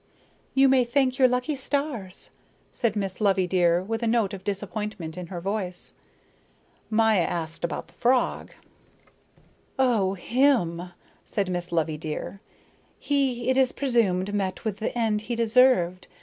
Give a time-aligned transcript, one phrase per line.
[0.55, 2.31] "You may thank your lucky stars,"
[2.73, 5.93] said Miss Loveydear with a note of disappointment in her voice.
[6.89, 8.49] Maya asked about the frog.
[9.77, 10.89] "Oh, him,"
[11.23, 12.41] said Miss Loveydear.
[12.97, 16.07] "He, it is presumed, met with the end he deserved.